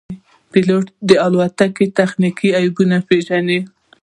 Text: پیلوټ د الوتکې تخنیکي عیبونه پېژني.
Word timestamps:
پیلوټ 0.51 0.85
د 1.09 1.11
الوتکې 1.25 1.85
تخنیکي 1.97 2.49
عیبونه 2.59 2.97
پېژني. 3.07 3.59